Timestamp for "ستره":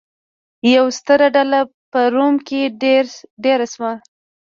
0.99-1.27